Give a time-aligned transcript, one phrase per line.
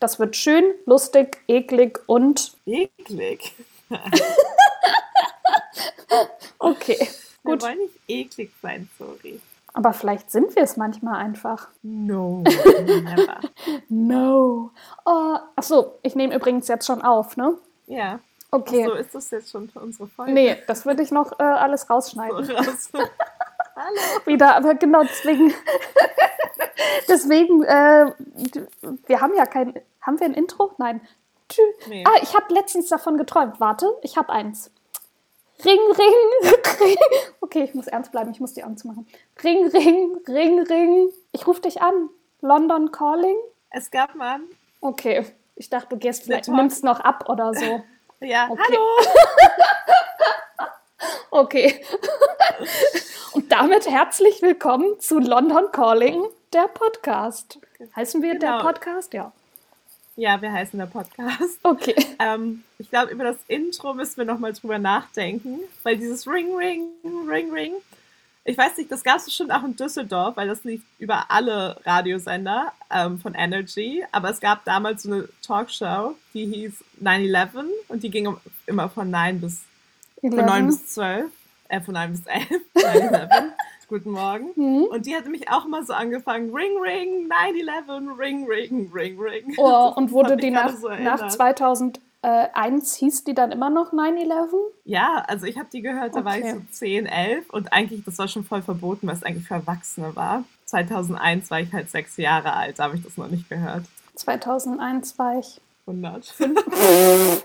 [0.00, 2.52] Das wird schön, lustig, eklig und.
[2.66, 3.54] Eklig.
[6.58, 7.08] okay.
[7.42, 7.62] Gut.
[7.62, 9.40] Wir wollen nicht eklig sein, sorry.
[9.74, 11.68] Aber vielleicht sind wir es manchmal einfach.
[11.82, 13.40] No, never.
[13.88, 14.70] no.
[15.04, 17.54] Oh, achso, ich nehme übrigens jetzt schon auf, ne?
[17.86, 18.20] Ja.
[18.50, 18.86] Okay.
[18.86, 20.32] So ist das jetzt schon für unsere Folge.
[20.32, 22.44] Nee, das würde ich noch äh, alles rausschneiden.
[22.44, 22.90] So raus.
[23.76, 24.26] Hallo.
[24.26, 25.52] Wieder, aber genau deswegen.
[27.08, 28.12] Deswegen, äh,
[29.06, 29.74] wir haben ja kein.
[30.00, 30.72] Haben wir ein Intro?
[30.78, 31.00] Nein.
[31.86, 32.04] Nee.
[32.06, 33.58] Ah, ich habe letztens davon geträumt.
[33.58, 34.70] Warte, ich habe eins.
[35.64, 36.96] Ring, ring, ring.
[37.40, 39.06] Okay, ich muss ernst bleiben, ich muss die anzumachen.
[39.42, 41.12] Ring, ring, ring, ring.
[41.32, 42.10] Ich rufe dich an.
[42.40, 43.36] London Calling.
[43.70, 44.40] Es gab mal.
[44.80, 45.26] Okay,
[45.56, 47.82] ich dachte, du gehst vielleicht, nimmst noch ab oder so.
[48.20, 48.62] Ja, okay.
[48.66, 48.82] hallo.
[51.30, 51.84] okay.
[53.32, 57.58] Und damit herzlich willkommen zu London Calling, der Podcast.
[57.94, 58.58] Heißen wir genau.
[58.58, 59.12] der Podcast?
[59.12, 59.32] Ja.
[60.16, 61.58] Ja, wir heißen der Podcast.
[61.62, 61.94] Okay.
[62.20, 66.88] Ähm, ich glaube, über das Intro müssen wir nochmal drüber nachdenken, weil dieses Ring, Ring,
[67.28, 67.74] Ring, Ring,
[68.42, 71.78] ich weiß nicht, das gab es bestimmt auch in Düsseldorf, weil das lief über alle
[71.84, 74.02] Radiosender ähm, von Energy.
[74.10, 79.10] Aber es gab damals so eine Talkshow, die hieß 9-11 und die ging immer von
[79.10, 79.62] 9 bis,
[80.20, 81.30] von 9 bis 12,
[81.68, 83.52] äh, von 9 bis 11, 9-11.
[83.88, 84.50] Guten Morgen.
[84.54, 84.84] Mhm.
[84.90, 89.54] Und die hat mich auch immer so angefangen, Ring, Ring, 9-11, Ring, Ring, Ring, Ring.
[89.56, 94.50] Oh, und wurde die nach, so nach 2001, hieß die dann immer noch 9-11?
[94.84, 96.26] Ja, also ich habe die gehört, da okay.
[96.26, 99.48] war ich so 10, 11 und eigentlich, das war schon voll verboten, weil es eigentlich
[99.48, 100.44] für Erwachsene war.
[100.66, 103.86] 2001 war ich halt sechs Jahre alt, da habe ich das noch nicht gehört.
[104.16, 106.34] 2001 war ich 100.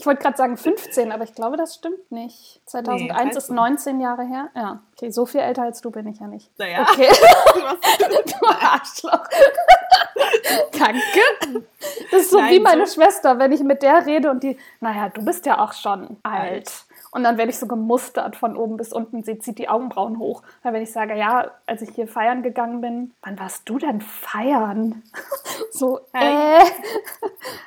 [0.00, 2.62] Ich wollte gerade sagen 15, aber ich glaube, das stimmt nicht.
[2.64, 4.48] 2001 nee, ist 19 Jahre her.
[4.56, 6.50] Ja, okay, so viel älter als du bin ich ja nicht.
[6.58, 6.86] Naja.
[6.90, 7.08] Okay.
[8.08, 9.26] du Arschloch.
[10.78, 11.60] Danke.
[12.10, 14.56] Das ist so Nein, wie meine so Schwester, wenn ich mit der rede und die,
[14.80, 16.72] naja, du bist ja auch schon alt.
[17.12, 19.24] Und dann werde ich so gemustert von oben bis unten.
[19.24, 20.42] Sie zieht die Augenbrauen hoch.
[20.62, 24.00] Weil wenn ich sage, ja, als ich hier feiern gegangen bin, wann warst du denn
[24.00, 25.02] feiern?
[25.72, 26.62] so, hey.
[26.62, 26.70] äh,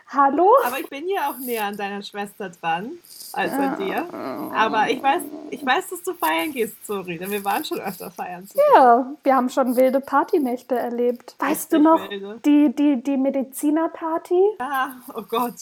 [0.08, 0.50] hallo?
[0.66, 2.92] Aber ich bin ja auch näher an deiner Schwester dran
[3.34, 4.08] als an dir.
[4.54, 8.12] Aber ich weiß, ich weiß, dass du feiern gehst, sorry, denn wir waren schon öfter
[8.12, 8.48] feiern.
[8.54, 11.36] Ja, wir haben schon wilde Partynächte erlebt.
[11.40, 12.40] Weißt du noch, wilde.
[12.46, 14.42] die, die, die Medizinerparty?
[14.60, 15.56] Ah, oh Gott.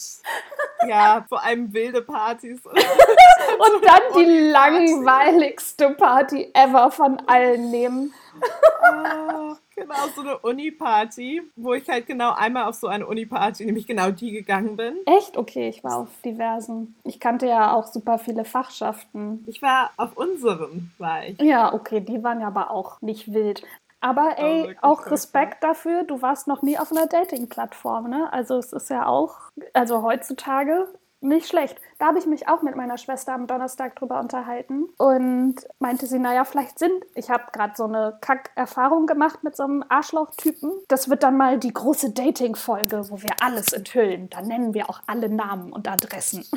[0.88, 2.64] Ja, vor allem wilde Partys.
[2.64, 2.76] Und
[3.84, 8.12] dann die langweiligste Party ever von allen nehmen.
[8.40, 13.86] Oh, genau, so eine Uni-Party, wo ich halt genau einmal auf so eine Uni-Party, nämlich
[13.86, 14.96] genau die gegangen bin.
[15.06, 15.36] Echt?
[15.36, 16.96] Okay, ich war auf diversen.
[17.04, 19.44] Ich kannte ja auch super viele Fachschaften.
[19.46, 21.40] Ich war auf unseren, war ich.
[21.40, 23.62] Ja, okay, die waren ja aber auch nicht wild.
[24.02, 28.32] Aber ey, oh, auch Respekt dafür, du warst noch nie auf einer Dating-Plattform, ne?
[28.32, 29.36] Also es ist ja auch,
[29.74, 30.88] also heutzutage
[31.20, 31.80] nicht schlecht.
[31.98, 36.18] Da habe ich mich auch mit meiner Schwester am Donnerstag drüber unterhalten und meinte sie,
[36.18, 40.72] naja, vielleicht sind, ich habe gerade so eine Kack-Erfahrung gemacht mit so einem Arschloch-Typen.
[40.88, 44.28] Das wird dann mal die große Dating-Folge, wo wir alles enthüllen.
[44.30, 46.44] Da nennen wir auch alle Namen und Adressen.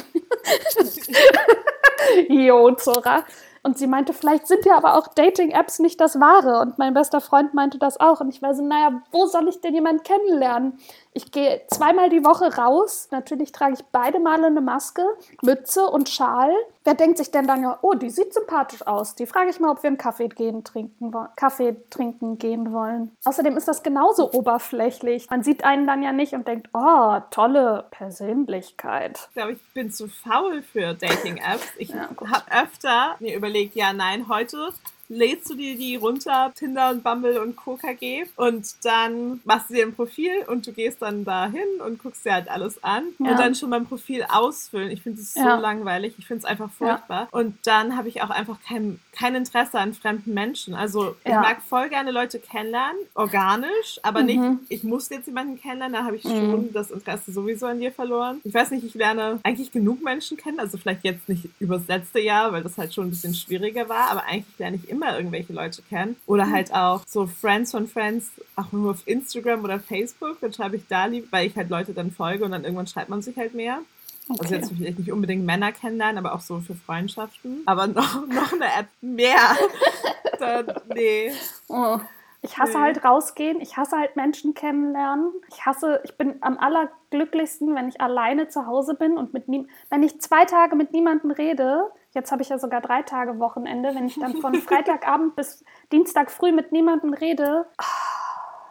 [2.29, 3.23] jo, Zora.
[3.65, 6.59] Und sie meinte, vielleicht sind ja aber auch Dating-Apps nicht das Wahre.
[6.59, 8.21] Und mein bester Freund meinte das auch.
[8.21, 10.77] Und ich war so, naja, wo soll ich denn jemanden kennenlernen?
[11.17, 13.07] Ich gehe zweimal die Woche raus.
[13.09, 15.01] Natürlich trage ich beide Male eine Maske,
[15.41, 16.51] Mütze und Schal.
[16.83, 19.15] Wer denkt sich denn dann ja, oh, die sieht sympathisch aus.
[19.15, 23.15] Die frage ich mal, ob wir einen Kaffee gehen trinken Kaffee trinken gehen wollen.
[23.23, 25.29] Außerdem ist das genauso oberflächlich.
[25.29, 29.29] Man sieht einen dann ja nicht und denkt, oh, tolle Persönlichkeit.
[29.29, 31.75] Ich glaube, ich bin zu faul für Dating-Apps.
[31.77, 34.73] Ich ja, habe öfter mir überlegt, ja, nein, heute
[35.07, 39.85] lädst du dir die runter, Tinder und Bumble und KKG und dann machst du dir
[39.85, 43.31] ein Profil und du gehst dann dahin und guckst dir halt alles an ja.
[43.31, 44.89] und dann schon beim Profil ausfüllen.
[44.89, 45.57] Ich finde es so ja.
[45.57, 47.21] langweilig, ich finde es einfach furchtbar.
[47.21, 47.27] Ja.
[47.31, 50.73] Und dann habe ich auch einfach kein, kein Interesse an fremden Menschen.
[50.73, 54.25] Also ich mag voll gerne Leute kennenlernen, organisch, aber mhm.
[54.25, 56.73] nicht, ich muss jetzt jemanden kennenlernen, da habe ich schon mhm.
[56.73, 58.41] das Interesse sowieso an dir verloren.
[58.43, 62.19] Ich weiß nicht, ich lerne eigentlich genug Menschen kennen, also vielleicht jetzt nicht übers letzte
[62.19, 65.17] Jahr, weil das halt schon ein bisschen schwieriger war, aber eigentlich lerne ich immer immer
[65.17, 66.15] irgendwelche Leute kennen.
[66.25, 70.39] Oder halt auch so Friends von Friends, auch nur auf Instagram oder Facebook.
[70.41, 73.09] Dann schreibe ich da lieb, weil ich halt Leute dann folge und dann irgendwann schreibt
[73.09, 73.79] man sich halt mehr.
[74.27, 74.41] Also okay.
[74.41, 77.61] Also jetzt vielleicht nicht unbedingt Männer kennenlernen, aber auch so für Freundschaften.
[77.65, 79.55] Aber noch, noch eine App mehr.
[80.39, 81.31] dann, nee.
[81.67, 81.99] Oh.
[82.41, 82.83] Ich hasse nee.
[82.83, 85.31] halt rausgehen, ich hasse halt Menschen kennenlernen.
[85.49, 89.67] Ich hasse, ich bin am allerglücklichsten, wenn ich alleine zu Hause bin und mit nie,
[89.89, 93.93] wenn ich zwei Tage mit niemandem rede, Jetzt habe ich ja sogar drei Tage Wochenende.
[93.93, 97.67] Wenn ich dann von Freitagabend bis Dienstag früh mit niemandem rede,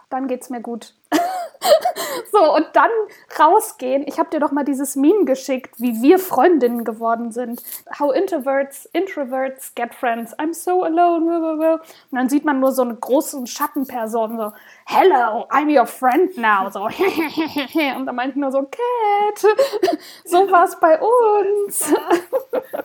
[0.09, 0.95] dann geht's mir gut.
[2.33, 2.91] so, und dann
[3.39, 4.05] rausgehen.
[4.07, 7.63] Ich habe dir doch mal dieses Meme geschickt, wie wir Freundinnen geworden sind.
[7.99, 10.37] How introverts, introverts get friends.
[10.39, 11.81] I'm so alone.
[12.11, 14.53] Und dann sieht man nur so eine große Schattenperson, so,
[14.87, 16.71] hello, I'm your friend now.
[16.71, 16.85] So,
[17.97, 19.57] und dann meinte ich nur so, Cat,
[20.25, 21.93] so war es bei uns.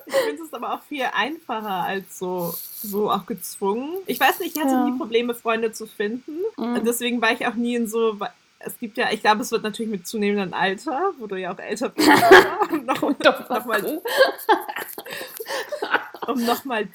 [0.06, 3.92] ich finde es aber auch viel einfacher als so, so auch gezwungen.
[4.06, 4.86] Ich weiß nicht, ich hatte ja.
[4.86, 6.40] nie Probleme, Freunde zu finden.
[6.58, 6.84] Mhm.
[6.86, 8.19] Deswegen war ich auch nie in so
[8.60, 11.60] es gibt ja, ich glaube, es wird natürlich mit zunehmendem Alter, wo du ja auch
[11.60, 12.10] älter bist,
[12.72, 14.02] um noch, noch mal,
[16.28, 16.88] um nochmal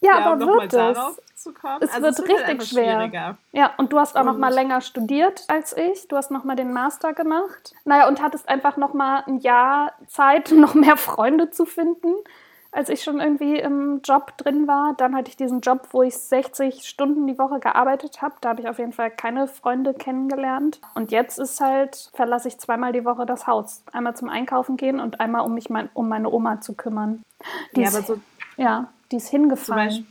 [0.00, 1.78] ja, ja, aber um wird darauf zu kommen.
[1.80, 3.38] Es also wird, es wird halt richtig halt schwer.
[3.52, 6.06] Ja, und du hast auch und noch mal länger studiert als ich.
[6.08, 7.74] Du hast noch mal den Master gemacht.
[7.84, 12.14] Naja, und hattest einfach noch mal ein Jahr Zeit, noch mehr Freunde zu finden
[12.70, 14.94] als ich schon irgendwie im Job drin war.
[14.98, 18.34] Dann hatte ich diesen Job, wo ich 60 Stunden die Woche gearbeitet habe.
[18.40, 20.80] Da habe ich auf jeden Fall keine Freunde kennengelernt.
[20.94, 23.82] Und jetzt ist halt, verlasse ich zweimal die Woche das Haus.
[23.92, 27.22] Einmal zum Einkaufen gehen und einmal, um mich mein, um meine Oma zu kümmern.
[27.74, 28.20] Die ja, ist, aber so.
[28.56, 30.06] Ja, die ist hingefallen.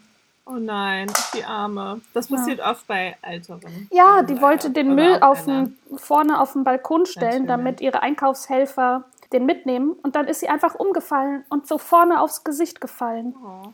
[0.49, 1.99] Oh nein, die Arme.
[2.13, 2.71] Das passiert ja.
[2.71, 3.89] oft bei Älteren.
[3.91, 7.47] Ja, die wollte den Müll auf den, vorne auf den Balkon stellen, Natürlich.
[7.47, 9.03] damit ihre Einkaufshelfer
[9.33, 13.35] den mitnehmen und dann ist sie einfach umgefallen und so vorne aufs Gesicht gefallen.
[13.43, 13.73] Oh.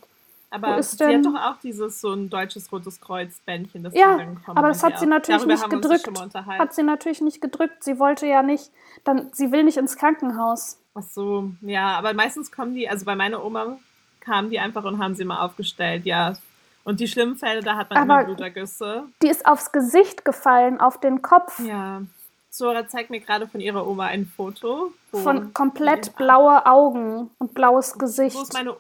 [0.54, 1.26] Aber sie denn?
[1.26, 5.00] hat doch auch dieses so ein deutsches Rotes Kreuz Bändchen, das ja, aber das hat
[5.00, 6.36] sie natürlich Darüber nicht gedrückt.
[6.48, 7.84] Hat sie natürlich nicht gedrückt.
[7.84, 8.72] Sie wollte ja nicht,
[9.04, 10.80] dann sie will nicht ins Krankenhaus.
[10.94, 13.80] Ach so, ja, aber meistens kommen die, also bei meiner Oma
[14.20, 16.34] kamen die einfach und haben sie mal aufgestellt, ja.
[16.84, 19.06] Und die schlimmen Fälle, da hat man aber immer Blutergüsse.
[19.24, 21.60] Die ist aufs Gesicht gefallen, auf den Kopf.
[21.62, 22.04] Ja.
[22.56, 24.94] Sora zeigt mir gerade von ihrer Oma ein Foto.
[25.10, 28.36] Von komplett blaue Augen und blaues Gesicht.
[28.36, 28.78] So ist meine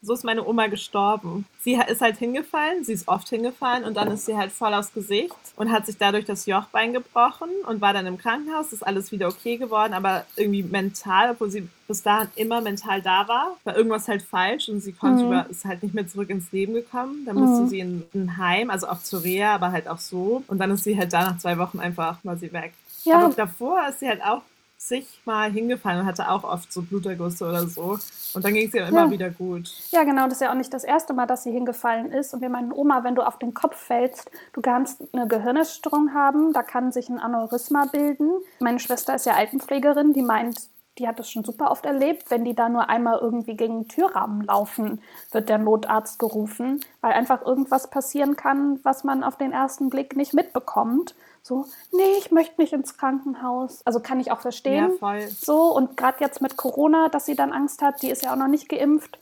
[0.00, 1.46] so ist meine Oma gestorben.
[1.60, 4.92] Sie ist halt hingefallen, sie ist oft hingefallen und dann ist sie halt voll aufs
[4.92, 9.10] Gesicht und hat sich dadurch das Jochbein gebrochen und war dann im Krankenhaus, ist alles
[9.12, 13.76] wieder okay geworden, aber irgendwie mental, obwohl sie bis dahin immer mental da war, war
[13.76, 15.28] irgendwas halt falsch und sie konnte mhm.
[15.28, 17.24] über, ist halt nicht mehr zurück ins Leben gekommen.
[17.24, 17.68] Dann musste mhm.
[17.68, 20.44] sie in ein Heim, also auch zur Reha, aber halt auch so.
[20.46, 22.74] Und dann ist sie halt da nach zwei Wochen einfach mal sie weg.
[23.04, 23.18] Ja.
[23.24, 24.42] Aber davor ist sie halt auch
[24.78, 27.98] zigmal hingefallen und hatte auch oft so Blutergüsse oder so.
[28.34, 28.88] Und dann ging es ihr ja.
[28.88, 29.68] immer wieder gut.
[29.90, 30.24] Ja, genau.
[30.24, 32.32] Das ist ja auch nicht das erste Mal, dass sie hingefallen ist.
[32.32, 36.52] Und wir meinen, Oma, wenn du auf den Kopf fällst, du kannst eine Gehirnerschütterung haben,
[36.52, 38.30] da kann sich ein Aneurysma bilden.
[38.60, 40.60] Meine Schwester ist ja Altenpflegerin, die meint,
[40.98, 43.88] die hat das schon super oft erlebt, wenn die da nur einmal irgendwie gegen den
[43.88, 45.00] Türrahmen laufen,
[45.32, 50.16] wird der Notarzt gerufen, weil einfach irgendwas passieren kann, was man auf den ersten Blick
[50.16, 51.14] nicht mitbekommt
[51.48, 53.80] so, nee, ich möchte nicht ins Krankenhaus.
[53.86, 54.90] Also kann ich auch verstehen.
[54.90, 55.26] Ja, voll.
[55.28, 58.36] So, und gerade jetzt mit Corona, dass sie dann Angst hat, die ist ja auch
[58.36, 59.18] noch nicht geimpft.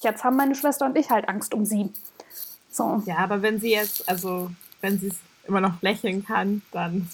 [0.00, 1.92] Jetzt haben meine Schwester und ich halt Angst um sie.
[2.70, 3.02] So.
[3.06, 4.50] Ja, aber wenn sie jetzt, also
[4.80, 7.08] wenn sie es immer noch lächeln kann, dann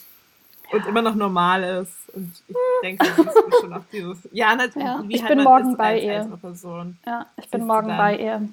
[0.70, 0.79] ja.
[0.79, 1.93] und immer noch normal ist.
[2.14, 2.82] Und ich hm.
[2.82, 4.19] denke, sie ist schon auf dieses.
[4.32, 4.87] Ja, natürlich.
[4.87, 6.29] Ja, ich bin morgen bei ihr.
[7.05, 8.49] Ja, ich bin morgen bei ihr.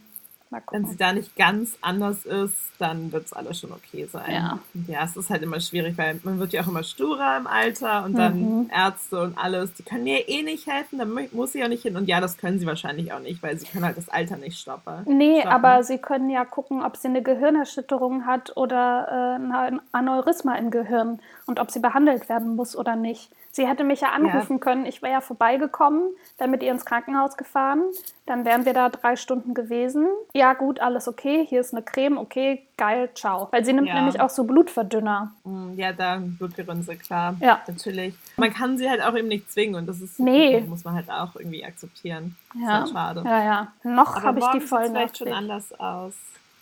[0.72, 4.32] Wenn sie da nicht ganz anders ist, dann wird es alles schon okay sein.
[4.32, 4.60] Ja.
[4.88, 8.04] ja, es ist halt immer schwierig, weil man wird ja auch immer sturer im Alter
[8.06, 8.70] und dann mhm.
[8.74, 11.96] Ärzte und alles, die können mir eh nicht helfen, da muss sie auch nicht hin.
[11.96, 14.60] Und ja, das können sie wahrscheinlich auch nicht, weil sie können halt das Alter nicht
[14.60, 15.04] stoppen.
[15.06, 15.52] Nee, stoppen.
[15.52, 20.72] aber sie können ja gucken, ob sie eine Gehirnerschütterung hat oder äh, ein Aneurysma im
[20.72, 23.32] Gehirn und ob sie behandelt werden muss oder nicht.
[23.56, 24.58] Sie hätte mich ja anrufen ja.
[24.58, 24.88] können.
[24.88, 27.84] Ich wäre ja vorbeigekommen, dann mit ihr ins Krankenhaus gefahren.
[28.26, 30.08] Dann wären wir da drei Stunden gewesen.
[30.34, 31.46] Ja, gut, alles okay.
[31.48, 32.18] Hier ist eine Creme.
[32.18, 33.50] Okay, geil, ciao.
[33.52, 33.94] Weil sie nimmt ja.
[33.94, 35.34] nämlich auch so Blutverdünner.
[35.44, 37.36] Mm, ja, da Blutgerinnsel, klar.
[37.42, 37.62] Ja.
[37.68, 38.16] Natürlich.
[38.38, 40.60] Man kann sie halt auch eben nicht zwingen und das ist, nee.
[40.62, 42.36] muss man halt auch irgendwie akzeptieren.
[42.56, 42.80] Ja.
[42.80, 43.30] Das ist halt schade.
[43.30, 43.68] Ja, ja.
[43.84, 46.16] Noch habe ich die voll vielleicht schon anders aus.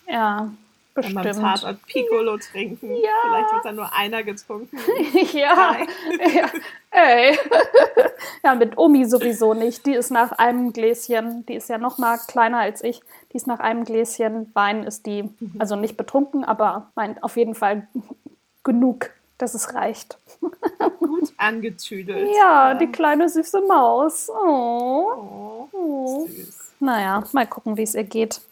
[0.06, 0.50] Ja,
[0.94, 1.24] Bestimmt.
[1.24, 2.94] Man Tatort Piccolo trinken.
[2.94, 3.10] Ja.
[3.22, 4.76] Vielleicht wird dann nur einer getrunken.
[5.32, 5.76] ja.
[6.34, 6.50] ja.
[6.90, 7.38] Ey.
[8.44, 9.86] ja, mit Omi sowieso nicht.
[9.86, 13.00] Die ist nach einem Gläschen, die ist ja noch mal kleiner als ich,
[13.32, 15.54] die ist nach einem Gläschen Wein ist die, mhm.
[15.58, 17.88] also nicht betrunken, aber meint auf jeden Fall
[18.62, 20.18] genug, dass es reicht.
[20.98, 22.28] Gut angetüdelt.
[22.36, 24.28] Ja, ja, die kleine süße Maus.
[24.28, 25.12] Oh.
[25.16, 26.26] oh, oh.
[26.26, 26.72] Süß.
[26.80, 28.42] Naja, mal gucken, wie es ihr geht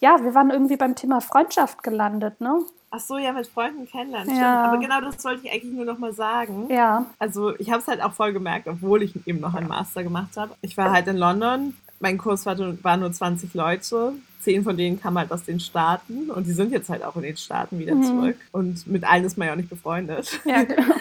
[0.00, 2.64] ja, wir waren irgendwie beim Thema Freundschaft gelandet, ne?
[2.90, 4.36] Ach so, ja, mit Freunden kennenlernen.
[4.36, 4.66] Ja.
[4.66, 6.68] Aber genau das wollte ich eigentlich nur noch mal sagen.
[6.70, 7.06] Ja.
[7.18, 10.36] Also ich habe es halt auch voll gemerkt, obwohl ich eben noch einen Master gemacht
[10.36, 10.54] habe.
[10.62, 11.76] Ich war halt in London.
[11.98, 14.12] Mein Kurs war, war nur 20 Leute.
[14.40, 17.22] Zehn von denen kamen halt aus den Staaten und die sind jetzt halt auch in
[17.22, 18.04] den Staaten wieder mhm.
[18.04, 18.36] zurück.
[18.52, 20.40] Und mit allen ist man ja auch nicht befreundet.
[20.44, 20.94] Ja, genau.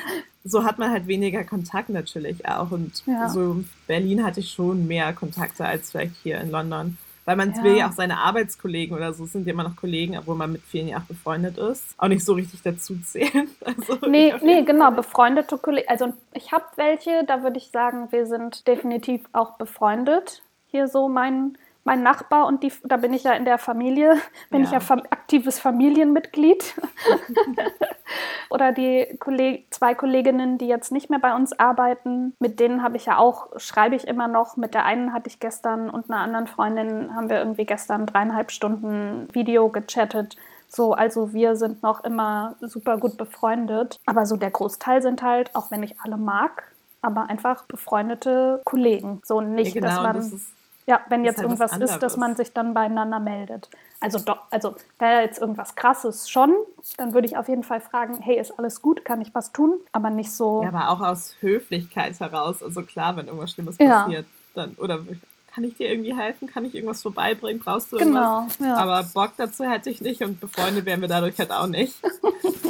[0.44, 2.72] so hat man halt weniger Kontakt natürlich auch.
[2.72, 3.30] Und ja.
[3.30, 6.98] so in Berlin hatte ich schon mehr Kontakte als vielleicht hier in London.
[7.26, 7.64] Weil man ja.
[7.64, 10.62] will ja auch seine Arbeitskollegen oder so sind ja immer noch Kollegen, obwohl man mit
[10.62, 13.50] vielen ja auch befreundet ist, auch nicht so richtig dazu zählen.
[13.64, 15.90] Also nee, nee, genau, befreundete Kollegen.
[15.90, 20.44] Also ich habe welche, da würde ich sagen, wir sind definitiv auch befreundet.
[20.68, 24.16] Hier so mein mein Nachbar und die, da bin ich ja in der Familie,
[24.50, 24.66] bin ja.
[24.66, 26.76] ich ja fam aktives Familienmitglied.
[28.50, 32.98] Oder die Kolleg zwei Kolleginnen, die jetzt nicht mehr bei uns arbeiten, mit denen habe
[32.98, 34.58] ich ja auch, schreibe ich immer noch.
[34.58, 38.52] Mit der einen hatte ich gestern und einer anderen Freundin haben wir irgendwie gestern dreieinhalb
[38.52, 40.36] Stunden Video gechattet.
[40.68, 44.00] So, also wir sind noch immer super gut befreundet.
[44.08, 46.72] Aber so der Großteil sind halt, auch wenn ich alle mag,
[47.04, 49.22] aber einfach befreundete Kollegen.
[49.24, 50.16] So nicht, ja, genau, dass man.
[50.16, 50.55] Das
[50.88, 53.70] ja, wenn jetzt halt irgendwas ist, dass man sich dann beieinander meldet.
[54.00, 56.54] Also doch, also wäre jetzt irgendwas krasses schon,
[56.98, 59.80] dann würde ich auf jeden Fall fragen, hey, ist alles gut, kann ich was tun?
[59.92, 60.62] Aber nicht so.
[60.62, 62.62] Ja, aber auch aus Höflichkeit heraus.
[62.62, 64.04] Also klar, wenn irgendwas Schlimmes ja.
[64.04, 65.00] passiert, dann oder
[65.56, 66.48] kann ich dir irgendwie helfen?
[66.48, 67.62] Kann ich irgendwas vorbeibringen?
[67.62, 68.58] Brauchst du irgendwas?
[68.58, 68.76] Genau, ja.
[68.76, 71.96] Aber Bock dazu hätte ich nicht und befreundet wären wir dadurch halt auch nicht.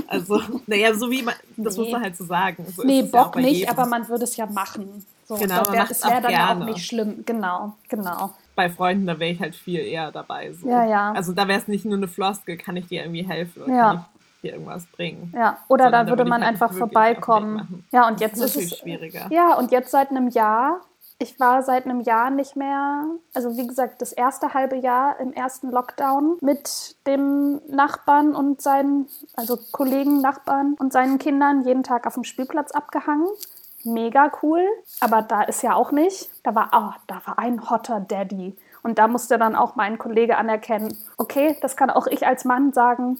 [0.07, 1.83] Also, naja, so wie man, das nee.
[1.83, 2.63] muss man halt so sagen.
[2.71, 3.71] So nee, Bock ja nicht, jedem.
[3.71, 5.03] aber man würde es ja machen.
[5.25, 6.61] So, genau, wär, es wäre dann gerne.
[6.61, 7.23] auch nicht schlimm.
[7.25, 8.33] Genau, genau.
[8.55, 10.53] Bei Freunden, da wäre ich halt viel eher dabei.
[10.53, 10.69] So.
[10.69, 11.11] Ja, ja.
[11.13, 13.87] Also da wäre es nicht nur eine Floskel, kann ich dir irgendwie helfen oder ja.
[13.87, 14.05] kann
[14.35, 15.33] ich dir irgendwas bringen.
[15.35, 17.83] Ja, oder Sondern da würde man halt einfach vorbeikommen.
[17.91, 19.27] Ja, und jetzt ist, ist es schwieriger.
[19.31, 20.81] Ja, und jetzt seit einem Jahr
[21.17, 25.31] ich war seit einem Jahr nicht mehr, also wie gesagt, das erste halbe Jahr im
[25.31, 32.05] ersten Lockdown mit dem Nachbarn und seinen, also Kollegen, Nachbarn und seinen Kindern jeden Tag
[32.05, 33.27] auf dem Spielplatz abgehangen
[33.85, 34.61] mega cool,
[34.99, 36.29] aber da ist ja auch nicht.
[36.43, 38.55] Da war, oh, da war ein hotter Daddy.
[38.83, 42.71] Und da musste dann auch mein Kollege anerkennen, okay, das kann auch ich als Mann
[42.71, 43.17] sagen,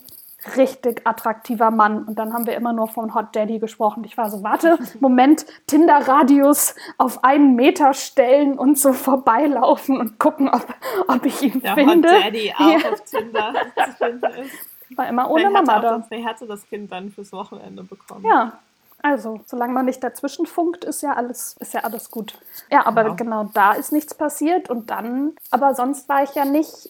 [0.55, 2.03] richtig attraktiver Mann.
[2.03, 4.03] Und dann haben wir immer nur von Hot Daddy gesprochen.
[4.03, 10.49] Ich war so, warte, Moment, Tinder-Radius auf einen Meter stellen und so vorbeilaufen und gucken,
[10.49, 10.67] ob,
[11.07, 12.09] ob ich ihn Der finde.
[12.09, 12.91] Hot Daddy auch ja.
[12.91, 14.97] auf Tinder zu finden ist.
[14.97, 16.05] War immer ohne Mama da.
[16.09, 18.23] Wer hatte das Kind dann fürs Wochenende bekommen?
[18.23, 18.59] Ja,
[19.05, 22.39] also, solange man nicht dazwischen funkt, ist ja alles, ist ja alles gut.
[22.71, 23.13] Ja, aber ja.
[23.13, 26.89] genau da ist nichts passiert und dann, aber sonst war ich ja nicht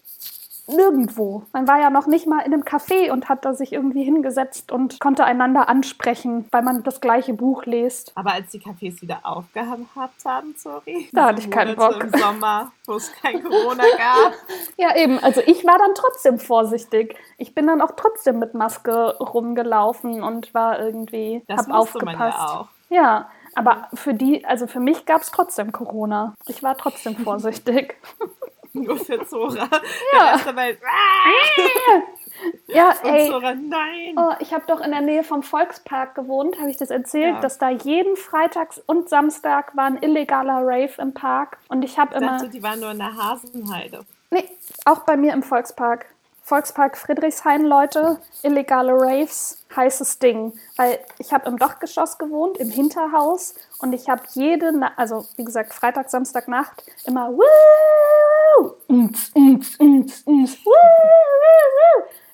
[0.67, 1.43] nirgendwo.
[1.53, 4.71] Man war ja noch nicht mal in einem Café und hat da sich irgendwie hingesetzt
[4.71, 8.11] und konnte einander ansprechen, weil man das gleiche Buch liest.
[8.15, 11.09] Aber als die Cafés wieder aufgehabt haben, sorry.
[11.13, 12.03] Da hatte ich keinen Bock.
[12.03, 14.33] Im Sommer, wo es kein Corona gab.
[14.77, 15.19] ja, eben.
[15.19, 17.15] Also ich war dann trotzdem vorsichtig.
[17.37, 22.17] Ich bin dann auch trotzdem mit Maske rumgelaufen und war irgendwie, das hab aufgepasst.
[22.17, 22.67] Man ja, auch.
[22.89, 26.35] ja, aber für die, also für mich gab es trotzdem Corona.
[26.47, 27.97] Ich war trotzdem vorsichtig.
[28.75, 29.67] Nur für Zora.
[30.13, 30.37] Ja.
[30.37, 30.79] Der Welt.
[32.67, 33.27] ja, Und ey.
[33.27, 34.15] Zora, nein.
[34.17, 37.41] Oh, ich habe doch in der Nähe vom Volkspark gewohnt, habe ich das erzählt, ja.
[37.41, 41.57] dass da jeden Freitag und Samstag war ein illegaler Rave im Park.
[41.69, 42.37] Und ich habe immer.
[42.37, 44.05] Dachte, die waren nur in der Hasenheide.
[44.31, 44.43] Nee,
[44.85, 46.07] auch bei mir im Volkspark.
[46.45, 50.53] Volkspark Friedrichshain, Leute, illegale Raves, heißes Ding.
[50.75, 55.43] Weil ich habe im Dachgeschoss gewohnt, im Hinterhaus und ich habe jede, Na also wie
[55.43, 57.31] gesagt, Freitag, Samstag Nacht immer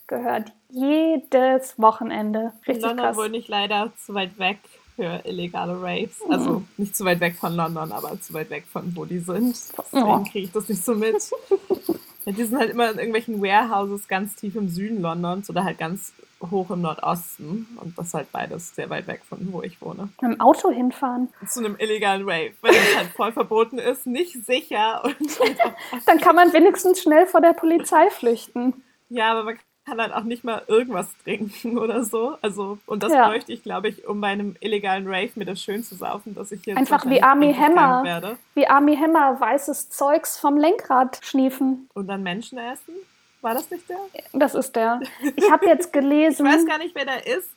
[0.07, 0.51] gehört.
[0.67, 2.51] Jedes Wochenende.
[2.67, 3.15] Richtig London krass.
[3.15, 4.59] wohne ich leider zu weit weg
[4.97, 6.21] für illegale Raves.
[6.29, 6.67] Also mhm.
[6.75, 9.55] nicht zu weit weg von London, aber zu weit weg von wo die sind.
[9.77, 10.23] Deswegen oh.
[10.23, 11.15] kriege ich das nicht so mit.
[12.25, 15.77] Ja, die sind halt immer in irgendwelchen Warehouses ganz tief im Süden Londons oder halt
[15.77, 16.13] ganz
[16.49, 17.67] hoch im Nordosten.
[17.79, 20.09] Und das ist halt beides sehr weit weg von wo ich wohne.
[20.21, 21.29] Mit dem Auto hinfahren.
[21.47, 25.03] Zu einem illegalen Rave, weil das halt voll verboten ist, nicht sicher.
[25.03, 25.39] Und
[26.05, 28.83] Dann kann man wenigstens schnell vor der Polizei flüchten.
[29.09, 32.37] Ja, aber man kann halt auch nicht mal irgendwas trinken oder so.
[32.41, 33.27] Also, und das ja.
[33.27, 36.51] bräuchte ich, glaube ich, um bei einem illegalen Rave mir das schön zu saufen, dass
[36.51, 38.37] ich hier einfach wie Army Hammer, werde.
[38.53, 41.89] wie Army Hammer weißes Zeugs vom Lenkrad schniefen.
[41.93, 42.93] Und dann Menschen essen?
[43.41, 43.97] War das nicht der?
[44.33, 44.99] Das ist der.
[45.35, 46.45] Ich habe jetzt gelesen.
[46.45, 47.49] ich weiß gar nicht, wer der ist.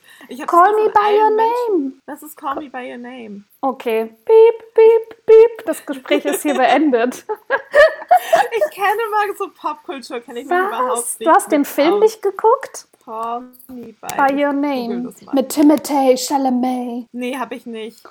[0.47, 1.93] Call me by your name.
[2.07, 3.45] Das ist Call me by your name.
[3.65, 4.05] Okay.
[4.05, 5.65] Piep, piep, piep.
[5.65, 7.15] Das Gespräch ist hier beendet.
[8.53, 10.69] ich kenne mal so Popkultur, kenne ich Was?
[10.69, 11.27] überhaupt nicht.
[11.27, 12.01] Du hast den Film aus.
[12.01, 12.89] nicht geguckt?
[13.03, 15.11] Call me by, by your name.
[15.33, 17.07] Mit Timothée Chalamet.
[17.13, 18.03] Nee, habe ich nicht.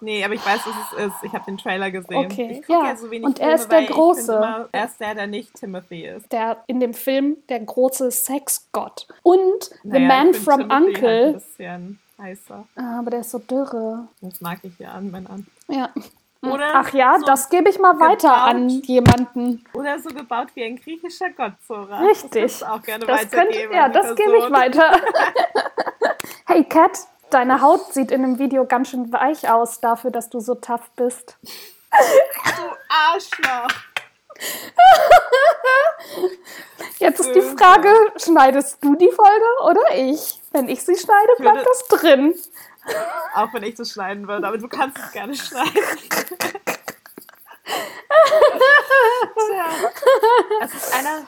[0.00, 1.24] Nee, aber ich weiß, was es ist.
[1.24, 2.26] Ich habe den Trailer gesehen.
[2.26, 2.84] Okay, ja.
[2.84, 4.32] ja so Und er Filme, ist der Große.
[4.32, 6.30] Immer, er ist der, der nicht Timothy ist.
[6.30, 9.08] Der in dem Film der große Sexgott.
[9.24, 11.42] Und naja, The Man from Timothy Uncle.
[12.20, 12.64] Heißer.
[12.76, 14.08] Ah, aber der ist so dürre.
[14.20, 15.46] Das mag ich ja an, mein An.
[15.68, 15.90] Ja.
[16.42, 19.64] Oder Ach ja, so das gebe ich mal weiter gebaut, an jemanden.
[19.74, 22.00] Oder so gebaut wie ein griechischer Gott, Zora.
[22.00, 22.60] Richtig.
[22.60, 23.70] Das auch gerne das weitergeben.
[23.70, 24.92] Könnte, ja, das gebe ich weiter.
[26.46, 26.98] hey Kat,
[27.28, 30.90] deine Haut sieht in dem Video ganz schön weich aus dafür, dass du so tough
[30.96, 31.36] bist.
[31.42, 33.89] du Arschloch.
[36.98, 40.40] Jetzt ist die Frage, schneidest du die Folge oder ich?
[40.52, 42.34] Wenn ich sie schneide, bleibt das drin.
[43.34, 45.82] Auch wenn ich das schneiden würde, aber du kannst es gerne schneiden.
[49.34, 49.66] Tja.
[50.62, 51.22] Es ist einer,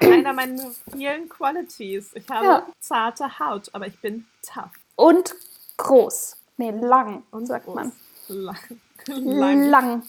[0.00, 2.10] einer meiner vielen Qualities.
[2.14, 2.66] Ich habe ja.
[2.78, 4.70] zarte Haut, aber ich bin tough.
[4.96, 5.34] Und
[5.76, 6.36] groß.
[6.56, 7.74] Nee, lang, Und sagt groß.
[7.74, 7.92] man.
[8.28, 8.80] Lang.
[9.06, 9.68] Lang.
[9.68, 10.02] lang.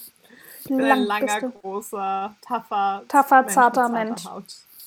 [0.70, 4.24] Lang ein langer, großer, tougher, tougher zarter Mensch.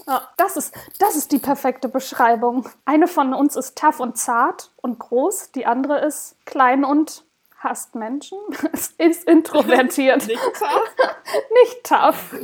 [0.07, 2.69] Ja, das, ist, das ist die perfekte Beschreibung.
[2.85, 7.25] Eine von uns ist tough und zart und groß, die andere ist klein und
[7.65, 8.39] hasst Menschen,
[8.99, 10.27] ist introvertiert.
[10.27, 10.95] Nicht tough?
[11.53, 12.35] Nicht tough.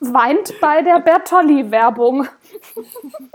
[0.00, 2.28] Weint bei der Bertolli-Werbung.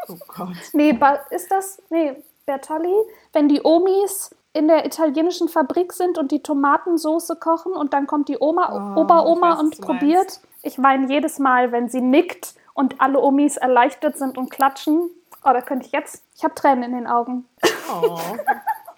[0.07, 0.55] Oh Gott.
[0.73, 0.97] Nee,
[1.31, 1.81] ist das.
[1.89, 2.95] Nee, Bertolli?
[3.33, 8.29] Wenn die Omis in der italienischen Fabrik sind und die Tomatensoße kochen und dann kommt
[8.29, 10.15] die Oma, oh, Oberoma weiß, und probiert.
[10.15, 10.47] Meinst.
[10.63, 15.09] Ich weine jedes Mal, wenn sie nickt und alle Omis erleichtert sind und klatschen.
[15.43, 16.23] Oh, da könnte ich jetzt.
[16.35, 17.45] Ich habe Tränen in den Augen.
[17.91, 18.17] Oh.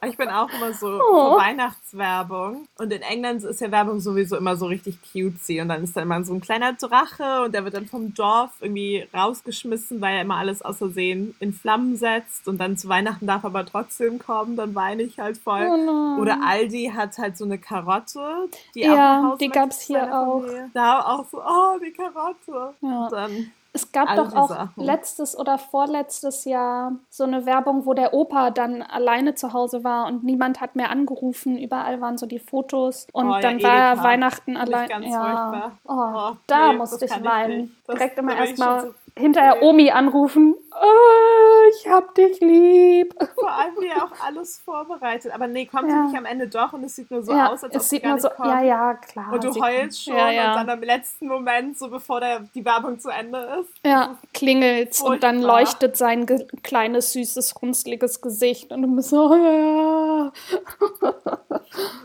[0.10, 1.38] Ich bin auch immer so oh.
[1.38, 2.68] Weihnachtswerbung.
[2.78, 5.62] Und in England ist ja Werbung sowieso immer so richtig cutesy.
[5.62, 8.52] Und dann ist da immer so ein kleiner Drache und der wird dann vom Dorf
[8.60, 12.48] irgendwie rausgeschmissen, weil er immer alles aus Versehen in Flammen setzt.
[12.48, 14.56] Und dann zu Weihnachten darf aber trotzdem kommen.
[14.56, 15.68] Dann weine ich halt voll.
[15.68, 18.50] Oh Oder Aldi hat halt so eine Karotte.
[18.76, 20.44] Die ja, die gab es hier auch.
[20.74, 22.74] Da auch so, oh, die Karotte.
[22.82, 23.10] Ja.
[23.10, 24.84] dann es gab doch auch Sachen.
[24.84, 30.08] letztes oder vorletztes Jahr so eine Werbung, wo der Opa dann alleine zu Hause war
[30.08, 31.58] und niemand hat mehr angerufen.
[31.58, 35.04] Überall waren so die Fotos und oh, dann ja, war er Weihnachten allein.
[35.04, 37.76] Ja, oh, oh, da nee, musste ich weinen.
[37.88, 40.56] Direkt immer erstmal hinterher Omi anrufen.
[40.80, 43.16] Oh, ich hab dich lieb.
[43.36, 45.32] Vor allem, er auch alles vorbereitet.
[45.34, 46.04] Aber nee, kommt ja.
[46.04, 48.06] nicht am Ende doch und es sieht nur so ja, aus, als ob es sieht
[48.06, 48.50] nur so, kommt.
[48.50, 49.34] Ja, ja, klar.
[49.34, 50.52] Und du heulst schon ja, ja.
[50.52, 53.70] und dann am letzten Moment, so bevor der, die Werbung zu Ende ist.
[53.86, 56.26] Ja, klingelt und dann leuchtet sein
[56.64, 60.32] kleines, süßes, runzliges Gesicht und du bist so, oh, ja.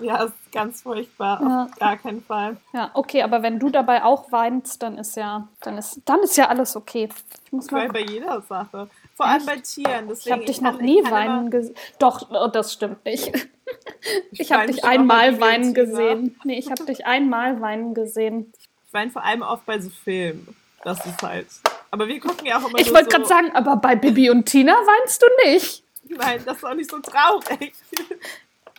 [0.01, 1.41] ja, ist ganz furchtbar.
[1.43, 1.65] Ja.
[1.65, 2.57] Auf gar keinen Fall.
[2.73, 6.37] Ja, okay, aber wenn du dabei auch weinst, dann ist ja, dann ist, dann ist
[6.37, 7.02] ja alles okay.
[7.45, 7.89] Ich muss mal.
[7.89, 8.89] Bei jeder Sache.
[9.15, 10.09] Vor allem bei Tieren.
[10.09, 11.75] Deswegen, ich habe dich noch nie weinen gesehen.
[11.99, 13.33] Doch, oh, das stimmt nicht.
[14.33, 16.39] Ich, ich habe dich einmal weinen gesehen.
[16.45, 18.53] Nee, ich habe dich einmal weinen gesehen.
[18.87, 20.57] Ich weine vor allem oft bei so Filmen.
[20.85, 21.47] Das ist halt.
[21.91, 24.47] Aber wir gucken ja auch immer Ich wollte so gerade sagen, aber bei Bibi und
[24.47, 25.85] Tina weinst du nicht.
[26.09, 27.75] Nein, das ist auch nicht so traurig.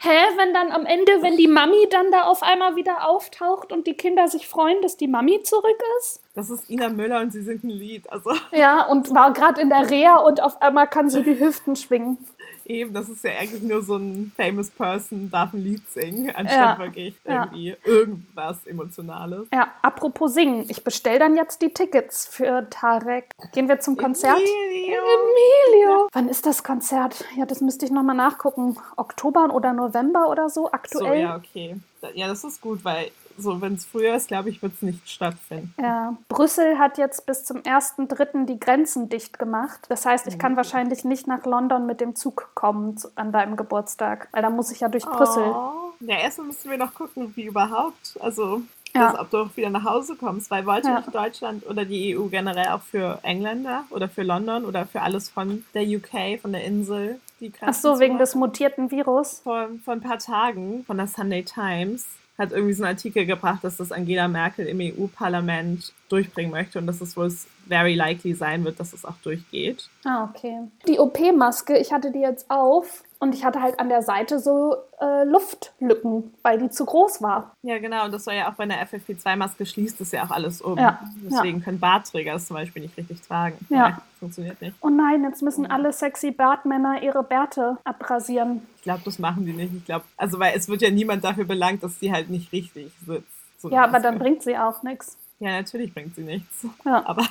[0.06, 3.88] Hä, wenn dann am Ende, wenn die Mami dann da auf einmal wieder auftaucht und
[3.88, 6.20] die Kinder sich freuen, dass die Mami zurück ist?
[6.36, 8.12] Das ist Ina Müller und sie singt ein Lied.
[8.12, 8.32] Also.
[8.52, 12.18] Ja, und war gerade in der Reha und auf einmal kann sie die Hüften schwingen.
[12.66, 16.78] Eben, das ist ja eigentlich nur so ein famous person darf ein Lied singen, anstatt
[16.78, 16.80] ja.
[16.80, 17.76] wirklich irgendwie ja.
[17.84, 19.48] irgendwas Emotionales.
[19.54, 23.26] Ja, apropos singen, ich bestelle dann jetzt die Tickets für Tarek.
[23.54, 24.38] Gehen wir zum Konzert?
[24.38, 25.00] Emilio.
[25.00, 26.08] Emilio.
[26.12, 27.26] Wann ist das Konzert?
[27.36, 28.78] Ja, das müsste ich nochmal nachgucken.
[28.96, 31.08] Oktober oder November oder so aktuell?
[31.08, 31.76] So, ja, okay.
[32.14, 35.10] Ja, das ist gut, weil so, wenn es früher ist, glaube ich, wird es nicht
[35.10, 35.74] stattfinden.
[35.82, 36.16] Ja.
[36.30, 38.46] Brüssel hat jetzt bis zum 1.3.
[38.46, 39.82] die Grenzen dicht gemacht.
[39.90, 40.58] Das heißt, ich kann mhm.
[40.58, 44.82] wahrscheinlich nicht nach London mit dem Zug kommen an deinem Geburtstag, weil da muss ich
[44.82, 45.12] ja durch oh.
[45.12, 45.56] Brüssel.
[46.02, 48.62] Ja, erstmal müssen wir noch gucken, wie überhaupt, also
[48.94, 49.12] ja.
[49.12, 50.98] dass, ob du auch wieder nach Hause kommst, weil wollte ja.
[50.98, 55.30] nicht Deutschland oder die EU generell auch für Engländer oder für London oder für alles
[55.30, 57.20] von der UK, von der Insel.
[57.40, 59.42] Die Ach so, wegen des mutierten Virus?
[59.44, 62.06] Vor, vor ein paar Tagen von der Sunday Times
[62.38, 66.88] hat irgendwie so einen Artikel gebracht, dass das Angela Merkel im EU-Parlament durchbringen möchte und
[66.88, 67.32] dass es wohl
[67.68, 69.90] very likely sein wird, dass es auch durchgeht.
[70.06, 70.60] Ah, okay.
[70.88, 74.76] Die OP-Maske, ich hatte die jetzt auf und ich hatte halt an der Seite so
[75.00, 77.54] äh, Luftlücken, weil die zu groß war.
[77.62, 78.06] Ja, genau.
[78.06, 80.78] Und das soll ja auch bei einer FFP2-Maske schließt das ja auch alles um.
[80.78, 81.64] Ja, Deswegen ja.
[81.64, 83.58] können Bartträger es zum Beispiel nicht richtig tragen.
[83.70, 83.78] Ja.
[83.78, 84.02] ja.
[84.20, 84.76] Funktioniert nicht.
[84.82, 88.68] Oh nein, jetzt müssen alle sexy Bartmänner ihre Bärte abrasieren.
[88.78, 89.74] Ich glaube, das machen die nicht.
[89.74, 92.92] Ich glaube, also weil es wird ja niemand dafür belangt, dass sie halt nicht richtig
[93.06, 93.28] sitzt.
[93.58, 95.18] So ja, aber dann bringt sie auch nichts.
[95.44, 96.66] Ja, natürlich bringt sie nichts.
[96.86, 97.06] Ja.
[97.06, 97.28] Aber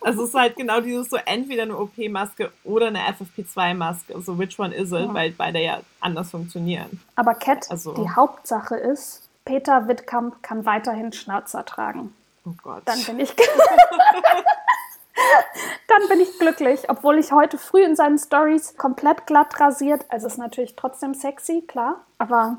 [0.00, 4.20] also es ist halt genau dieses so entweder eine OP-Maske oder eine FFP2-Maske.
[4.20, 5.00] So which one is it?
[5.00, 5.12] Ja.
[5.12, 7.02] Weil beide ja anders funktionieren.
[7.16, 12.14] Aber Cat, also, die Hauptsache ist, Peter Wittkamp kann weiterhin Schnauzer tragen.
[12.46, 12.82] Oh Gott.
[12.84, 13.34] Dann bin ich
[15.88, 20.28] Dann bin ich glücklich, obwohl ich heute früh in seinen Stories komplett glatt rasiert, also
[20.28, 22.58] ist natürlich trotzdem sexy, klar, aber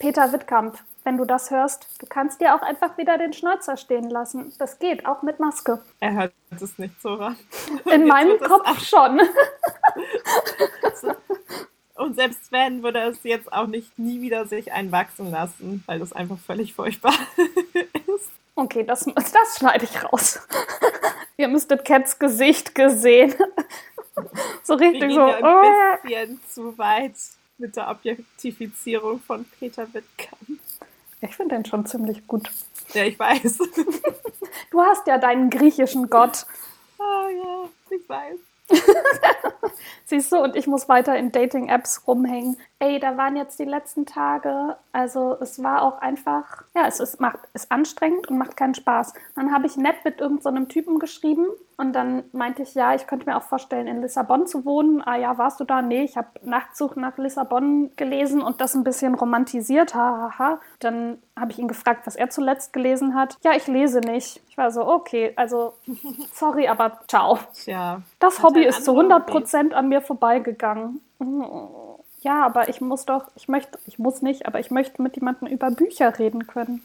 [0.00, 4.08] Peter Wittkamp, wenn du das hörst, du kannst dir auch einfach wieder den Schnäuzer stehen
[4.08, 4.52] lassen.
[4.58, 5.82] Das geht, auch mit Maske.
[6.00, 7.36] Er hört es nicht so ran.
[7.92, 9.20] In meinem Kopf schon.
[11.94, 15.98] Und selbst wenn, würde er es jetzt auch nicht nie wieder sich einwachsen lassen, weil
[15.98, 18.30] das einfach völlig furchtbar ist.
[18.54, 20.40] Okay, das, das schneide ich raus.
[21.36, 23.34] Ihr müsstet Cats Gesicht gesehen.
[24.62, 25.22] so richtig Wir so.
[25.22, 27.14] ein bisschen zu weit
[27.58, 30.61] mit der Objektifizierung von Peter Wittkamp.
[31.22, 32.50] Ich finde den schon ziemlich gut.
[32.92, 33.58] Ja, ich weiß.
[34.70, 36.46] Du hast ja deinen griechischen Gott.
[36.98, 38.38] Ah ja, ich weiß.
[40.06, 42.58] Siehst du, und ich muss weiter in Dating-Apps rumhängen.
[42.82, 47.20] Ey, da waren jetzt die letzten Tage, also es war auch einfach, ja, es ist,
[47.20, 49.14] macht, ist anstrengend und macht keinen Spaß.
[49.36, 53.06] Dann habe ich nett mit irgendeinem so Typen geschrieben und dann meinte ich, ja, ich
[53.06, 55.00] könnte mir auch vorstellen, in Lissabon zu wohnen.
[55.00, 55.80] Ah ja, warst du da?
[55.80, 60.38] Nee, ich habe Nachtzug nach Lissabon gelesen und das ein bisschen romantisiert, hahaha.
[60.38, 60.60] Ha, ha.
[60.80, 63.38] Dann habe ich ihn gefragt, was er zuletzt gelesen hat.
[63.44, 64.42] Ja, ich lese nicht.
[64.48, 65.74] Ich war so, okay, also
[66.32, 67.38] sorry, aber ciao.
[67.54, 68.02] Tja.
[68.18, 71.00] Das Hobby ist zu 100 Prozent an mir vorbeigegangen.
[72.22, 75.48] Ja, aber ich muss doch, ich möchte, ich muss nicht, aber ich möchte mit jemandem
[75.48, 76.82] über Bücher reden können.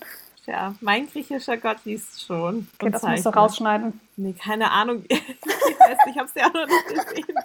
[0.48, 2.68] Ja, mein griechischer Gott liest schon.
[2.80, 4.00] Okay, das musst du rausschneiden.
[4.16, 5.04] Nee, keine Ahnung.
[5.10, 7.36] ich ich habe es ja auch noch nicht gesehen.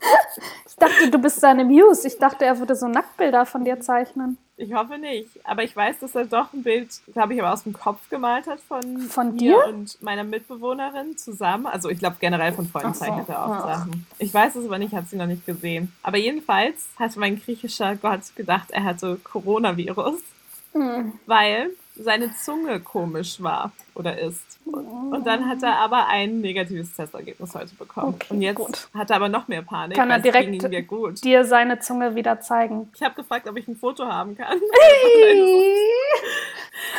[0.78, 2.06] Ich dachte, du bist seine Muse.
[2.06, 4.36] Ich dachte, er würde so Nacktbilder von dir zeichnen.
[4.58, 5.30] Ich hoffe nicht.
[5.44, 8.46] Aber ich weiß, dass er doch ein Bild, glaube ich, aber aus dem Kopf gemalt
[8.46, 11.66] hat von, von dir und meiner Mitbewohnerin zusammen.
[11.66, 13.00] Also ich glaube generell von Freunden so.
[13.04, 13.66] zeichnet er auch Ach.
[13.78, 14.06] Sachen.
[14.18, 15.92] Ich weiß es aber nicht, hat sie noch nicht gesehen.
[16.02, 20.20] Aber jedenfalls hat mein griechischer Gott gedacht, er hatte Coronavirus,
[20.72, 21.14] Hm.
[21.24, 24.58] weil seine Zunge komisch war oder ist.
[24.64, 28.14] Und, und dann hat er aber ein negatives Testergebnis heute bekommen.
[28.14, 28.88] Okay, und jetzt gut.
[28.94, 29.96] hat er aber noch mehr Panik.
[29.96, 30.50] Kann er direkt
[31.24, 32.90] dir seine Zunge wieder zeigen.
[32.94, 34.60] Ich habe gefragt, ob ich ein Foto haben kann.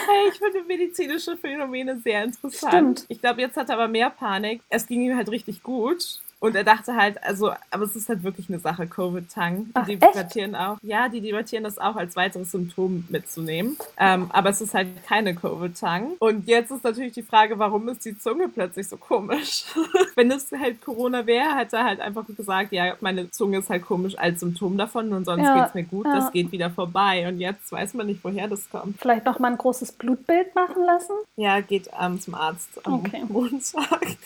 [0.08, 3.00] Hey, ich finde medizinische Phänomene sehr interessant.
[3.00, 3.06] Stimmt.
[3.10, 4.62] Ich glaube, jetzt hat er aber mehr Panik.
[4.70, 6.20] Es ging ihm halt richtig gut.
[6.40, 9.74] Und er dachte halt, also, aber es ist halt wirklich eine Sache, Covid-Tang.
[9.88, 10.04] Die echt?
[10.04, 13.76] debattieren auch, ja, die debattieren das auch als weiteres Symptom mitzunehmen.
[13.98, 16.14] Ähm, aber es ist halt keine Covid-Tang.
[16.20, 19.66] Und jetzt ist natürlich die Frage, warum ist die Zunge plötzlich so komisch?
[20.16, 23.84] Wenn es halt Corona wäre, hätte er halt einfach gesagt, ja, meine Zunge ist halt
[23.86, 26.16] komisch als Symptom davon und sonst Ja, geht's mir gut, ja.
[26.18, 27.28] das geht wieder vorbei.
[27.28, 29.00] Und jetzt weiß man nicht, woher das kommt.
[29.00, 31.14] Vielleicht noch mal ein großes Blutbild machen lassen?
[31.36, 33.24] Ja, geht ähm, zum Arzt am Okay.
[33.28, 34.06] Montag.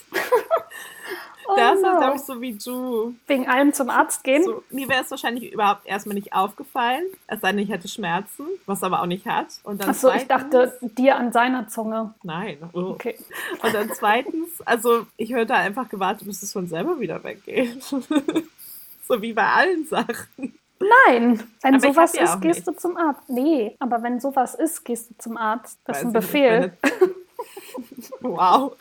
[1.51, 1.97] Oh Das ist, no.
[1.97, 3.15] glaube ich, so wie du.
[3.27, 4.43] Wegen allem zum Arzt gehen?
[4.43, 8.45] So, mir wäre es wahrscheinlich überhaupt erstmal nicht aufgefallen, es sei denn, ich hätte Schmerzen,
[8.65, 9.47] was er aber auch nicht hat.
[9.63, 12.13] Und dann Achso, ich dachte, dir an seiner Zunge.
[12.23, 12.57] Nein.
[12.73, 12.91] Oh.
[12.91, 13.17] Okay.
[13.61, 17.83] Und dann zweitens, also ich hätte einfach gewartet, bis es von selber wieder weggeht.
[19.07, 20.55] so wie bei allen Sachen.
[21.07, 23.29] Nein, wenn Aber sowas ja ist, gehst du zum Arzt.
[23.29, 25.79] Nee, aber wenn sowas ist, gehst du zum Arzt.
[25.85, 26.59] Das ist ein Weiß Befehl.
[26.81, 28.75] nicht, wow.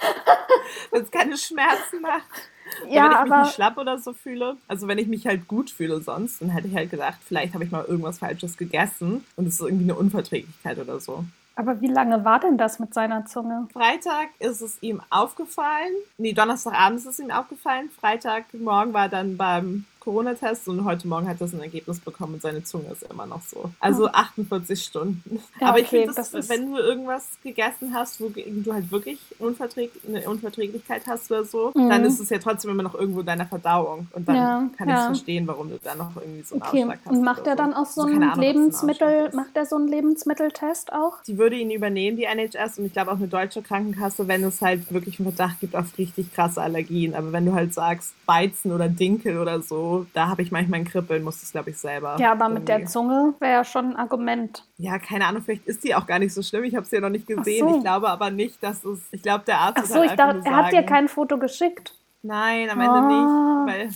[0.90, 2.49] Wenn es keine Schmerzen macht.
[2.88, 5.48] Ja, wenn ich mich aber nicht schlapp oder so fühle, also wenn ich mich halt
[5.48, 9.24] gut fühle sonst, dann hätte ich halt gedacht, vielleicht habe ich mal irgendwas Falsches gegessen
[9.36, 11.24] und es ist irgendwie eine Unverträglichkeit oder so.
[11.56, 13.68] Aber wie lange war denn das mit seiner Zunge?
[13.72, 15.92] Freitag ist es ihm aufgefallen.
[16.16, 17.90] Nee, Donnerstagabend ist es ihm aufgefallen.
[18.00, 22.42] Freitagmorgen war er dann beim Corona-Test und heute Morgen hat er ein Ergebnis bekommen und
[22.42, 23.70] seine Zunge ist immer noch so.
[23.80, 25.40] Also 48 Stunden.
[25.60, 28.90] Ja, Aber ich okay, finde, das, das wenn du irgendwas gegessen hast, wo du halt
[28.90, 31.88] wirklich Unverträg eine Unverträglichkeit hast oder so, Mhm.
[31.90, 34.08] dann ist es ja trotzdem immer noch irgendwo in deiner Verdauung.
[34.12, 35.06] Und dann Ja, kann ich ja.
[35.06, 37.12] verstehen, warum du da noch irgendwie so einen Okay, Ausschlag hast.
[37.12, 40.92] und macht er dann auch so Also einen Ahnung, Lebensmittel, macht er so einen Lebensmitteltest
[40.92, 41.22] auch?
[41.26, 44.60] Die würde ihn übernehmen, die NHS, und ich glaube auch eine deutsche Krankenkasse, wenn es
[44.62, 47.14] halt wirklich einen Verdacht gibt auf richtig krasse Allergien.
[47.14, 50.84] Aber wenn du halt sagst, Weizen oder Dinkel oder so, da habe ich manchmal ein
[50.84, 52.16] Kribbeln, muss das, glaube ich, selber.
[52.18, 54.64] Ja, aber mit der irgendwie- Zunge wäre ja schon ein Argument.
[54.78, 56.64] Ja, keine Ahnung, vielleicht ist die auch gar nicht so schlimm.
[56.64, 57.68] Ich habe sie ja noch nicht gesehen.
[57.68, 57.76] so.
[57.76, 59.00] Ich glaube aber nicht, dass es.
[59.12, 61.94] Ich glaube, der Arzt Ach so, halt ich dachte, er hat dir kein Foto geschickt.
[62.22, 63.64] Nein, am Ende Ah.
[63.66, 63.90] nicht, weil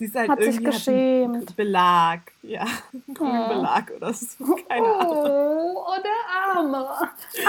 [0.00, 1.56] sie ist halt Hat sich irgendwie hat geschämt.
[1.56, 2.20] Belag.
[2.42, 3.48] Ja, einen grünen Oh.
[3.54, 4.44] Belag oder so.
[4.68, 5.76] Keine Ahnung.
[5.76, 6.88] Oh, oh, der arme.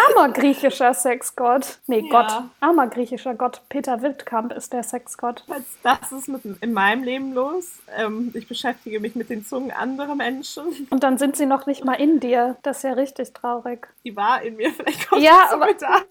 [0.09, 1.79] Armer griechischer Sexgott.
[1.87, 2.21] Nee, Ja.
[2.21, 2.43] Gott.
[2.59, 3.61] Armer griechischer Gott.
[3.69, 5.45] Peter Wildkamp ist der Sexgott.
[5.81, 7.79] Das ist mit, in meinem Leben los.
[7.97, 10.87] Ähm, ich beschäftige mich mit den Zungen anderer Menschen.
[10.89, 12.57] Und dann sind sie noch nicht mal in dir.
[12.63, 13.87] Das ist ja richtig traurig.
[14.03, 16.01] Die war in mir, vielleicht kommt Ja, die aber- da.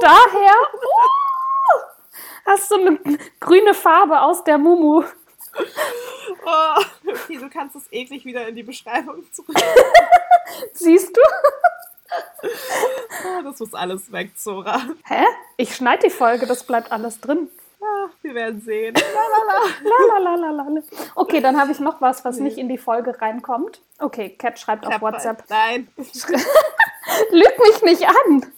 [0.00, 1.80] Daher uh,
[2.46, 2.98] hast du eine
[3.40, 5.04] grüne Farbe aus der Mumu.
[6.44, 9.56] Oh, okay, du kannst es eklig wieder in die Beschreibung zurück.
[10.72, 11.20] Siehst du?
[13.24, 14.80] Oh, das muss alles weg, Zora.
[15.04, 15.24] Hä?
[15.56, 17.48] Ich schneide die Folge, das bleibt alles drin.
[17.80, 18.94] Ah, wir werden sehen.
[20.18, 20.82] Lalalala.
[21.14, 23.80] Okay, dann habe ich noch was, was nicht in die Folge reinkommt.
[23.98, 25.44] Okay, Cat schreibt auf WhatsApp.
[25.48, 25.88] Nein.
[27.30, 28.52] Lüg mich nicht an.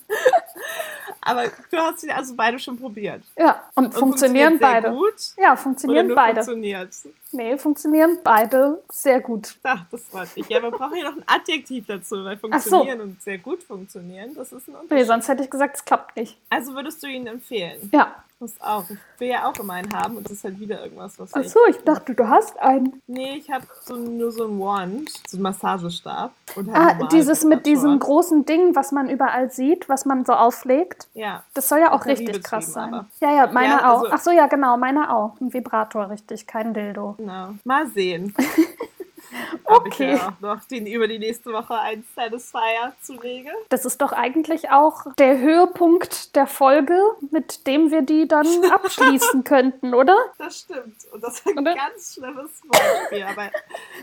[1.28, 3.22] Aber du hast sie also beide schon probiert.
[3.36, 4.90] Ja, und Und funktionieren beide.
[4.90, 5.14] gut.
[5.36, 6.36] Ja, funktionieren beide.
[6.42, 6.88] funktioniert.
[7.32, 9.56] Nee, funktionieren beide sehr gut.
[9.62, 10.48] Ach, das freut mich.
[10.48, 13.04] Ja, wir brauchen hier noch ein Adjektiv dazu, weil funktionieren so.
[13.04, 14.90] und sehr gut funktionieren, das ist ein Unterschied.
[14.90, 16.38] Nee, sonst hätte ich gesagt, es klappt nicht.
[16.48, 17.90] Also würdest du ihn empfehlen?
[17.92, 18.24] Ja.
[18.40, 18.84] Muss auch.
[18.88, 21.42] Ich will ja auch immer einen haben und das ist halt wieder irgendwas, was Ach
[21.42, 23.02] so, ich dachte, du hast einen.
[23.08, 26.30] Nee, ich habe so, nur so einen Wand, so einen Massagestab.
[26.54, 30.34] Und halt ah, dieses mit diesem großen Ding, was man überall sieht, was man so
[30.34, 31.08] auflegt.
[31.14, 31.42] Ja.
[31.54, 32.94] Das soll ja auch richtig krass sein.
[32.94, 33.06] Aber.
[33.18, 34.02] Ja, ja, meine ja, auch.
[34.02, 35.40] Also, Ach so, ja, genau, meine auch.
[35.40, 37.16] Ein Vibrator, richtig, kein Dildo.
[37.18, 37.54] Genau.
[37.64, 38.32] Mal sehen.
[39.64, 40.14] okay.
[40.14, 43.50] Ich ja auch noch den über die nächste Woche ein Satisfier zu legen.
[43.68, 46.98] Das ist doch eigentlich auch der Höhepunkt der Folge,
[47.32, 50.16] mit dem wir die dann abschließen könnten, oder?
[50.38, 50.96] Das stimmt.
[51.12, 51.74] Und das ist ein oder?
[51.74, 53.50] ganz schlimmes Beispiel, aber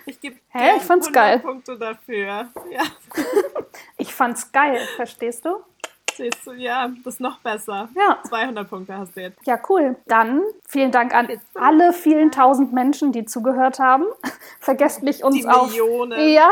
[0.06, 0.36] ich gebe
[0.76, 1.40] ich fand's geil.
[1.40, 2.50] Punkte dafür.
[2.70, 2.84] Ja.
[3.98, 5.64] ich fand's geil, verstehst du?
[6.16, 7.90] Siehst du, ja, das ist noch besser.
[7.96, 8.20] Ja.
[8.28, 9.46] 200 Punkte hast du jetzt.
[9.46, 9.98] Ja, cool.
[10.08, 14.06] Dann vielen Dank an alle vielen tausend Menschen, die zugehört haben.
[14.60, 15.70] Vergesst nicht uns die auf.
[15.70, 16.30] Millionen.
[16.30, 16.50] Ja.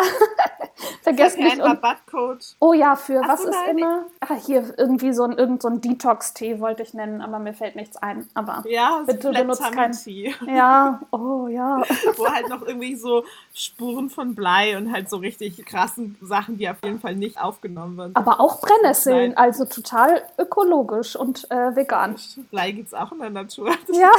[1.01, 1.59] Vergesst nicht.
[1.59, 2.55] Rabattcode.
[2.59, 3.77] Oh ja, für Ach was so, ist nein.
[3.77, 4.05] immer?
[4.19, 7.75] Ach, hier irgendwie so ein, irgend so ein Detox-Tee wollte ich nennen, aber mir fällt
[7.75, 8.27] nichts ein.
[8.33, 9.91] Aber ja, bitte benutzt kein.
[9.93, 10.33] Tee.
[10.53, 11.81] Ja, oh ja.
[12.15, 13.23] Wo halt noch irgendwie so
[13.53, 17.97] Spuren von Blei und halt so richtig krassen Sachen, die auf jeden Fall nicht aufgenommen
[17.97, 18.15] werden.
[18.15, 22.15] Aber auch Brennnesseln, also also total ökologisch und äh, vegan.
[22.49, 23.71] Blei gibt es auch in der Natur.
[23.93, 24.09] Ja.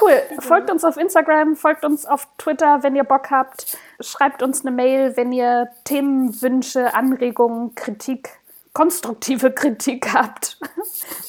[0.00, 0.22] cool.
[0.40, 3.78] Folgt uns auf Instagram, folgt uns auf Twitter, wenn ihr Bock habt.
[4.00, 8.30] Schreibt uns eine Mail, wenn ihr Themenwünsche, Anregungen, Kritik,
[8.72, 10.58] konstruktive Kritik habt.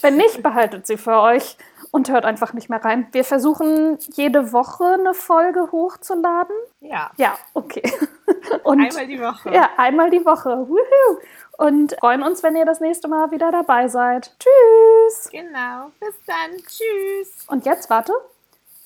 [0.01, 1.57] wenn nicht, behaltet sie für euch
[1.97, 3.07] und hört einfach nicht mehr rein.
[3.12, 6.55] Wir versuchen jede Woche eine Folge hochzuladen.
[6.79, 7.10] Ja.
[7.17, 7.81] Ja, okay.
[8.63, 9.51] Und einmal die Woche.
[9.51, 10.67] Ja, einmal die Woche.
[10.69, 11.19] Woohoo.
[11.57, 14.31] Und freuen uns, wenn ihr das nächste Mal wieder dabei seid.
[14.38, 15.29] Tschüss.
[15.31, 15.91] Genau.
[15.99, 16.57] Bis dann.
[16.57, 17.47] Tschüss.
[17.47, 18.13] Und jetzt warte.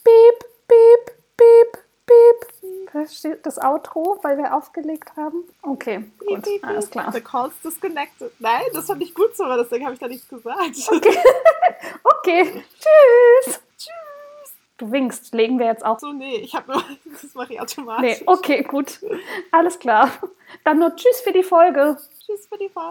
[0.05, 2.91] Piep, piep, piep, piep.
[2.91, 5.43] Versteht das Outro, weil wir aufgelegt haben?
[5.61, 7.11] Okay, gut, piep, alles klar.
[7.11, 8.31] The call's disconnected.
[8.39, 10.59] Nein, das fand ich gut so, deswegen habe ich da nichts gesagt.
[10.89, 11.17] Okay,
[12.03, 12.63] okay.
[12.79, 13.61] tschüss.
[13.77, 14.55] Tschüss.
[14.77, 15.99] Du winkst, legen wir jetzt auch.
[15.99, 16.83] So, nee, ich habe nur,
[17.21, 18.19] das mache ich automatisch.
[18.19, 18.99] Nee, okay, gut.
[19.51, 20.11] Alles klar.
[20.63, 21.97] Dann nur Tschüss für die Folge.
[22.25, 22.89] Tschüss für die Folge.